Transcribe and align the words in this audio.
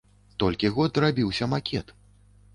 Толькі 0.43 0.71
год 0.77 0.91
рабіўся 1.05 1.51
макет. 1.53 1.95